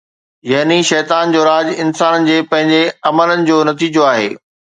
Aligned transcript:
يعني 0.51 0.77
شيطان 0.91 1.27
جو 1.35 1.43
راڄ 1.47 1.69
انسان 1.83 2.25
جي 2.31 2.39
پنهنجي 2.55 2.81
عملن 3.13 3.47
جو 3.53 3.61
نتيجو 3.71 4.09
آهي 4.15 4.27